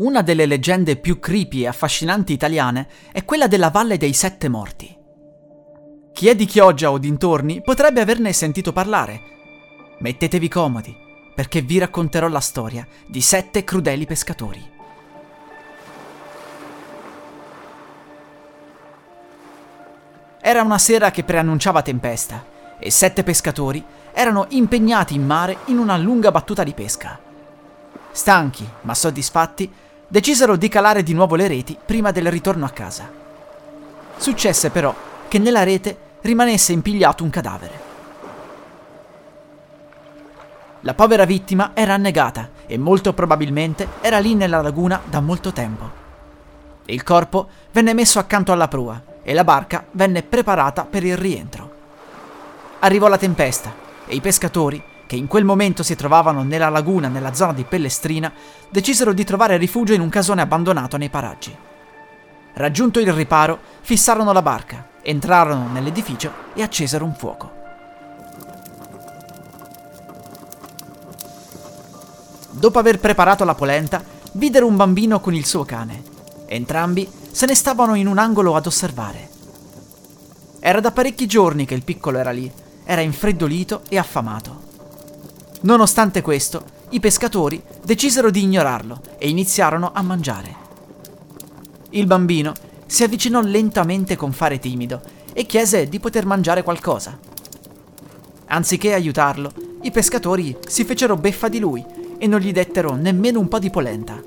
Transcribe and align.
Una 0.00 0.22
delle 0.22 0.46
leggende 0.46 0.96
più 0.96 1.18
creepy 1.18 1.64
e 1.64 1.66
affascinanti 1.66 2.32
italiane 2.32 2.88
è 3.12 3.22
quella 3.26 3.46
della 3.46 3.68
Valle 3.68 3.98
dei 3.98 4.14
Sette 4.14 4.48
Morti. 4.48 4.96
Chi 6.14 6.26
è 6.26 6.34
di 6.34 6.46
Chioggia 6.46 6.90
o 6.90 6.96
dintorni 6.96 7.60
potrebbe 7.60 8.00
averne 8.00 8.32
sentito 8.32 8.72
parlare. 8.72 9.20
Mettetevi 9.98 10.48
comodi, 10.48 10.96
perché 11.34 11.60
vi 11.60 11.76
racconterò 11.76 12.28
la 12.28 12.40
storia 12.40 12.86
di 13.06 13.20
sette 13.20 13.62
crudeli 13.62 14.06
pescatori. 14.06 14.70
Era 20.40 20.62
una 20.62 20.78
sera 20.78 21.10
che 21.10 21.24
preannunciava 21.24 21.82
tempesta 21.82 22.46
e 22.78 22.90
sette 22.90 23.22
pescatori 23.22 23.84
erano 24.14 24.46
impegnati 24.48 25.14
in 25.14 25.26
mare 25.26 25.58
in 25.66 25.76
una 25.76 25.98
lunga 25.98 26.30
battuta 26.30 26.64
di 26.64 26.72
pesca. 26.72 27.20
Stanchi, 28.12 28.66
ma 28.80 28.94
soddisfatti, 28.94 29.70
decisero 30.10 30.56
di 30.56 30.68
calare 30.68 31.04
di 31.04 31.14
nuovo 31.14 31.36
le 31.36 31.46
reti 31.46 31.78
prima 31.82 32.10
del 32.10 32.28
ritorno 32.32 32.64
a 32.64 32.70
casa. 32.70 33.08
Successe 34.16 34.70
però 34.70 34.92
che 35.28 35.38
nella 35.38 35.62
rete 35.62 35.96
rimanesse 36.22 36.72
impigliato 36.72 37.22
un 37.22 37.30
cadavere. 37.30 37.88
La 40.80 40.94
povera 40.94 41.24
vittima 41.24 41.70
era 41.74 41.94
annegata 41.94 42.50
e 42.66 42.76
molto 42.76 43.12
probabilmente 43.12 43.86
era 44.00 44.18
lì 44.18 44.34
nella 44.34 44.60
laguna 44.60 45.00
da 45.04 45.20
molto 45.20 45.52
tempo. 45.52 45.98
Il 46.86 47.04
corpo 47.04 47.48
venne 47.70 47.94
messo 47.94 48.18
accanto 48.18 48.50
alla 48.50 48.66
prua 48.66 49.00
e 49.22 49.32
la 49.32 49.44
barca 49.44 49.86
venne 49.92 50.24
preparata 50.24 50.86
per 50.86 51.04
il 51.04 51.16
rientro. 51.16 51.70
Arrivò 52.80 53.06
la 53.06 53.18
tempesta 53.18 53.72
e 54.06 54.16
i 54.16 54.20
pescatori, 54.20 54.82
che 55.10 55.16
in 55.16 55.26
quel 55.26 55.44
momento 55.44 55.82
si 55.82 55.96
trovavano 55.96 56.44
nella 56.44 56.68
laguna 56.68 57.08
nella 57.08 57.34
zona 57.34 57.52
di 57.52 57.64
Pellestrina, 57.64 58.32
decisero 58.68 59.12
di 59.12 59.24
trovare 59.24 59.56
rifugio 59.56 59.92
in 59.92 60.00
un 60.00 60.08
casone 60.08 60.40
abbandonato 60.40 60.96
nei 60.96 61.08
paraggi. 61.08 61.52
Raggiunto 62.52 63.00
il 63.00 63.12
riparo, 63.12 63.58
fissarono 63.80 64.30
la 64.30 64.40
barca, 64.40 64.90
entrarono 65.02 65.66
nell'edificio 65.66 66.30
e 66.54 66.62
accesero 66.62 67.04
un 67.04 67.16
fuoco. 67.16 67.52
Dopo 72.52 72.78
aver 72.78 73.00
preparato 73.00 73.42
la 73.42 73.56
polenta, 73.56 74.04
videro 74.34 74.68
un 74.68 74.76
bambino 74.76 75.18
con 75.18 75.34
il 75.34 75.44
suo 75.44 75.64
cane. 75.64 76.04
Entrambi 76.46 77.10
se 77.32 77.46
ne 77.46 77.56
stavano 77.56 77.96
in 77.96 78.06
un 78.06 78.18
angolo 78.18 78.54
ad 78.54 78.66
osservare. 78.66 79.28
Era 80.60 80.78
da 80.78 80.92
parecchi 80.92 81.26
giorni 81.26 81.64
che 81.64 81.74
il 81.74 81.82
piccolo 81.82 82.18
era 82.18 82.30
lì, 82.30 82.48
era 82.84 83.00
infreddolito 83.00 83.82
e 83.88 83.98
affamato. 83.98 84.68
Nonostante 85.62 86.22
questo, 86.22 86.64
i 86.90 87.00
pescatori 87.00 87.62
decisero 87.84 88.30
di 88.30 88.42
ignorarlo 88.42 89.00
e 89.18 89.28
iniziarono 89.28 89.90
a 89.92 90.00
mangiare. 90.00 90.56
Il 91.90 92.06
bambino 92.06 92.54
si 92.86 93.04
avvicinò 93.04 93.42
lentamente 93.42 94.16
con 94.16 94.32
fare 94.32 94.58
timido 94.58 95.02
e 95.34 95.44
chiese 95.44 95.88
di 95.88 96.00
poter 96.00 96.24
mangiare 96.24 96.62
qualcosa. 96.62 97.18
Anziché 98.46 98.94
aiutarlo, 98.94 99.52
i 99.82 99.90
pescatori 99.90 100.56
si 100.66 100.84
fecero 100.84 101.16
beffa 101.16 101.48
di 101.48 101.58
lui 101.58 101.84
e 102.18 102.26
non 102.26 102.40
gli 102.40 102.52
dettero 102.52 102.94
nemmeno 102.94 103.38
un 103.38 103.48
po' 103.48 103.58
di 103.58 103.70
polenta. 103.70 104.20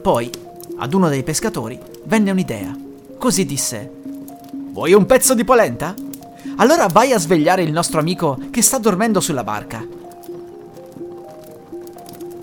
Poi, 0.00 0.30
ad 0.78 0.94
uno 0.94 1.08
dei 1.08 1.22
pescatori 1.22 1.78
venne 2.04 2.30
un'idea. 2.30 2.74
Così 3.18 3.44
disse: 3.44 3.90
Vuoi 4.72 4.94
un 4.94 5.04
pezzo 5.04 5.34
di 5.34 5.44
polenta? 5.44 5.94
Allora 6.56 6.86
vai 6.86 7.12
a 7.12 7.18
svegliare 7.18 7.62
il 7.62 7.72
nostro 7.72 8.00
amico 8.00 8.38
che 8.50 8.62
sta 8.62 8.78
dormendo 8.78 9.20
sulla 9.20 9.44
barca. 9.44 9.97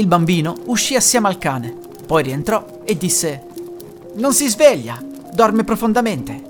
Il 0.00 0.06
bambino 0.06 0.56
uscì 0.64 0.96
assieme 0.96 1.28
al 1.28 1.36
cane, 1.36 1.76
poi 2.06 2.22
rientrò 2.22 2.80
e 2.84 2.96
disse: 2.96 3.42
Non 4.14 4.32
si 4.32 4.48
sveglia, 4.48 4.98
dorme 5.34 5.62
profondamente. 5.62 6.42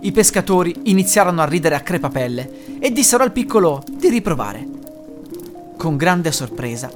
I 0.00 0.10
pescatori 0.12 0.74
iniziarono 0.84 1.42
a 1.42 1.44
ridere 1.44 1.74
a 1.74 1.80
crepapelle 1.80 2.78
e 2.78 2.90
dissero 2.90 3.22
al 3.22 3.32
piccolo 3.32 3.82
di 3.98 4.08
riprovare. 4.08 4.66
Con 5.76 5.98
grande 5.98 6.32
sorpresa, 6.32 6.90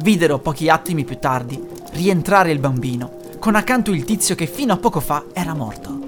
videro 0.00 0.40
pochi 0.40 0.68
attimi 0.68 1.04
più 1.04 1.20
tardi 1.20 1.64
rientrare 1.92 2.50
il 2.50 2.58
bambino 2.58 3.12
con 3.38 3.54
accanto 3.54 3.92
il 3.92 4.02
tizio 4.02 4.34
che 4.34 4.46
fino 4.46 4.72
a 4.72 4.78
poco 4.78 4.98
fa 4.98 5.26
era 5.32 5.54
morto. 5.54 6.00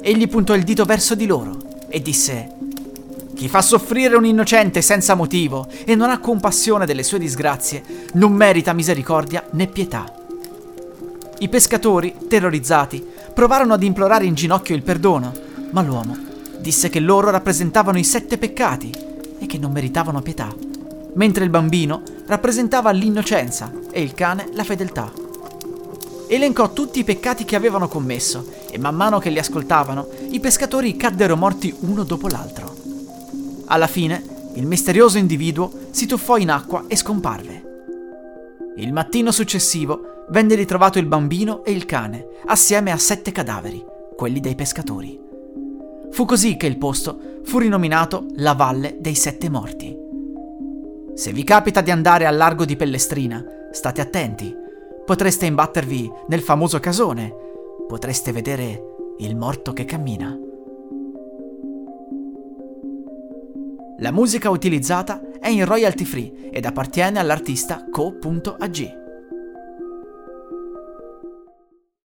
Egli 0.00 0.26
puntò 0.26 0.56
il 0.56 0.64
dito 0.64 0.84
verso 0.84 1.14
di 1.14 1.26
loro 1.26 1.58
e 1.88 2.02
disse: 2.02 2.56
Chi 3.34 3.48
fa 3.48 3.62
soffrire 3.62 4.16
un 4.16 4.24
innocente 4.24 4.80
senza 4.80 5.14
motivo 5.14 5.66
e 5.84 5.94
non 5.94 6.10
ha 6.10 6.18
compassione 6.18 6.86
delle 6.86 7.02
sue 7.02 7.18
disgrazie 7.18 7.82
non 8.14 8.32
merita 8.32 8.72
misericordia 8.72 9.44
né 9.50 9.66
pietà. 9.66 10.12
I 11.38 11.48
pescatori, 11.48 12.14
terrorizzati, 12.28 13.04
provarono 13.34 13.74
ad 13.74 13.82
implorare 13.82 14.24
in 14.24 14.34
ginocchio 14.34 14.76
il 14.76 14.82
perdono, 14.82 15.32
ma 15.70 15.82
l'uomo 15.82 16.16
disse 16.58 16.88
che 16.88 17.00
loro 17.00 17.30
rappresentavano 17.30 17.98
i 17.98 18.04
sette 18.04 18.38
peccati 18.38 18.90
e 19.38 19.46
che 19.46 19.58
non 19.58 19.72
meritavano 19.72 20.22
pietà, 20.22 20.54
mentre 21.14 21.44
il 21.44 21.50
bambino 21.50 22.02
rappresentava 22.26 22.90
l'innocenza 22.92 23.70
e 23.90 24.00
il 24.00 24.14
cane 24.14 24.48
la 24.52 24.64
fedeltà. 24.64 25.12
Elencò 26.28 26.72
tutti 26.72 27.00
i 27.00 27.04
peccati 27.04 27.44
che 27.44 27.56
avevano 27.56 27.88
commesso 27.88 28.48
e 28.70 28.78
man 28.78 28.94
mano 28.94 29.18
che 29.18 29.28
li 29.28 29.38
ascoltavano, 29.38 30.08
i 30.30 30.40
pescatori 30.40 30.96
caddero 30.96 31.36
morti 31.36 31.74
uno 31.80 32.04
dopo 32.04 32.28
l'altro. 32.28 32.63
Alla 33.66 33.86
fine, 33.86 34.22
il 34.54 34.66
misterioso 34.66 35.18
individuo 35.18 35.70
si 35.90 36.06
tuffò 36.06 36.36
in 36.36 36.50
acqua 36.50 36.84
e 36.86 36.96
scomparve. 36.96 37.62
Il 38.76 38.92
mattino 38.92 39.30
successivo 39.30 40.26
venne 40.28 40.54
ritrovato 40.54 40.98
il 40.98 41.06
bambino 41.06 41.64
e 41.64 41.72
il 41.72 41.84
cane, 41.84 42.26
assieme 42.46 42.90
a 42.90 42.98
sette 42.98 43.32
cadaveri, 43.32 43.84
quelli 44.16 44.40
dei 44.40 44.54
pescatori. 44.54 45.20
Fu 46.10 46.24
così 46.24 46.56
che 46.56 46.66
il 46.66 46.78
posto 46.78 47.40
fu 47.44 47.58
rinominato 47.58 48.26
la 48.36 48.54
Valle 48.54 48.96
dei 49.00 49.14
Sette 49.14 49.48
Morti. 49.48 49.96
Se 51.14 51.32
vi 51.32 51.44
capita 51.44 51.80
di 51.80 51.90
andare 51.90 52.26
al 52.26 52.36
largo 52.36 52.64
di 52.64 52.76
Pellestrina, 52.76 53.44
state 53.72 54.00
attenti. 54.00 54.54
Potreste 55.04 55.46
imbattervi 55.46 56.10
nel 56.28 56.40
famoso 56.40 56.80
casone. 56.80 57.34
Potreste 57.86 58.32
vedere 58.32 58.82
il 59.18 59.36
morto 59.36 59.72
che 59.72 59.84
cammina. 59.84 60.36
La 63.98 64.10
musica 64.10 64.50
utilizzata 64.50 65.20
è 65.38 65.48
in 65.48 65.64
royalty 65.64 66.04
free 66.04 66.50
ed 66.50 66.64
appartiene 66.64 67.20
all'artista 67.20 67.84
co.ag. 67.90 69.03